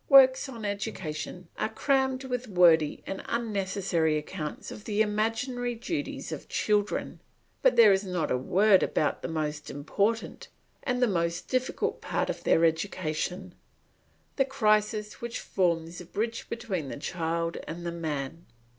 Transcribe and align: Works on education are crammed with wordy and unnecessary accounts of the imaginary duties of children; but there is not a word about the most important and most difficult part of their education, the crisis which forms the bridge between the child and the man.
Works 0.09 0.49
on 0.49 0.65
education 0.65 1.47
are 1.59 1.69
crammed 1.69 2.23
with 2.23 2.47
wordy 2.47 3.03
and 3.05 3.21
unnecessary 3.27 4.17
accounts 4.17 4.71
of 4.71 4.85
the 4.85 4.99
imaginary 5.03 5.75
duties 5.75 6.31
of 6.31 6.49
children; 6.49 7.19
but 7.61 7.75
there 7.75 7.93
is 7.93 8.03
not 8.03 8.31
a 8.31 8.35
word 8.39 8.81
about 8.81 9.21
the 9.21 9.27
most 9.27 9.69
important 9.69 10.47
and 10.81 10.99
most 11.13 11.49
difficult 11.49 12.01
part 12.01 12.31
of 12.31 12.43
their 12.43 12.65
education, 12.65 13.53
the 14.37 14.43
crisis 14.43 15.21
which 15.21 15.39
forms 15.39 15.99
the 15.99 16.05
bridge 16.05 16.49
between 16.49 16.89
the 16.89 16.97
child 16.97 17.57
and 17.67 17.85
the 17.85 17.91
man. 17.91 18.47